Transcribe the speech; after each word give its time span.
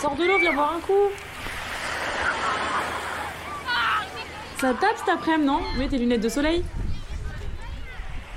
Sors 0.00 0.14
de 0.14 0.24
l'eau, 0.24 0.38
viens 0.38 0.52
boire 0.52 0.74
un 0.74 0.80
coup. 0.80 1.10
Ça 4.60 4.72
tape 4.74 4.96
cet 4.96 5.08
après-midi, 5.08 5.46
non? 5.46 5.60
Mets 5.76 5.88
tes 5.88 5.98
lunettes 5.98 6.20
de 6.20 6.28
soleil. 6.28 6.64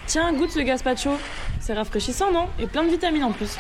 Tiens, 0.07 0.33
goûte 0.33 0.49
ce 0.51 0.59
gazpacho. 0.59 1.11
C'est 1.59 1.73
rafraîchissant, 1.73 2.31
non? 2.31 2.49
Et 2.57 2.65
plein 2.65 2.83
de 2.83 2.89
vitamines 2.89 3.23
en 3.23 3.31
plus. 3.31 3.57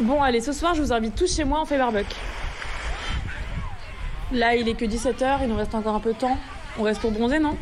Bon, 0.00 0.20
allez, 0.20 0.40
ce 0.40 0.52
soir, 0.52 0.74
je 0.74 0.82
vous 0.82 0.92
invite 0.92 1.14
tous 1.14 1.36
chez 1.36 1.44
moi, 1.44 1.60
on 1.62 1.66
fait 1.66 1.78
barbecue. 1.78 2.16
Là, 4.32 4.56
il 4.56 4.68
est 4.68 4.74
que 4.74 4.84
17h, 4.84 5.38
il 5.42 5.48
nous 5.48 5.56
reste 5.56 5.72
encore 5.74 5.94
un 5.94 6.00
peu 6.00 6.12
de 6.12 6.18
temps. 6.18 6.36
On 6.78 6.82
reste 6.82 7.00
pour 7.00 7.12
bronzer, 7.12 7.38
non? 7.38 7.56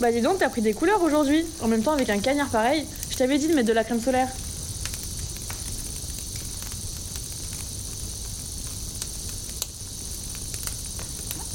Bah 0.00 0.12
dis 0.12 0.20
donc, 0.20 0.38
t'as 0.38 0.48
pris 0.48 0.62
des 0.62 0.74
couleurs 0.74 1.02
aujourd'hui. 1.02 1.44
En 1.60 1.66
même 1.66 1.82
temps, 1.82 1.92
avec 1.92 2.08
un 2.08 2.20
cagnard 2.20 2.48
pareil, 2.48 2.86
je 3.10 3.16
t'avais 3.16 3.36
dit 3.36 3.48
de 3.48 3.54
mettre 3.54 3.66
de 3.66 3.72
la 3.72 3.82
crème 3.82 4.00
solaire. 4.00 4.28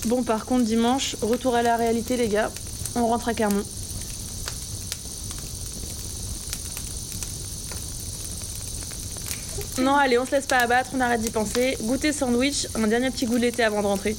Bon, 0.07 0.23
par 0.23 0.45
contre, 0.45 0.65
dimanche, 0.65 1.15
retour 1.21 1.55
à 1.55 1.61
la 1.61 1.77
réalité, 1.77 2.17
les 2.17 2.27
gars. 2.27 2.51
On 2.95 3.07
rentre 3.07 3.29
à 3.29 3.33
Clermont. 3.33 3.63
Non, 9.79 9.95
allez, 9.95 10.19
on 10.19 10.25
se 10.25 10.31
laisse 10.31 10.45
pas 10.45 10.57
abattre, 10.57 10.91
on 10.93 10.99
arrête 10.99 11.21
d'y 11.21 11.31
penser. 11.31 11.77
Goûter 11.81 12.11
sandwich, 12.11 12.67
un 12.75 12.87
dernier 12.87 13.09
petit 13.09 13.25
goût 13.25 13.37
de 13.37 13.43
l'été 13.43 13.63
avant 13.63 13.81
de 13.81 13.87
rentrer. 13.87 14.17